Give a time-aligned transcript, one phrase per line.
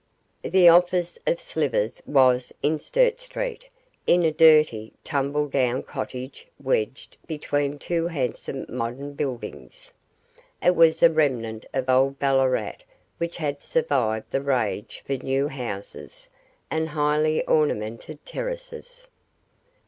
[0.41, 3.65] The office of Slivers was in Sturt Street,
[4.07, 9.93] in a dirty, tumble down cottage wedged between two handsome modern buildings.
[10.59, 12.77] It was a remnant of old Ballarat
[13.19, 16.29] which had survived the rage for new houses
[16.71, 19.07] and highly ornamented terraces.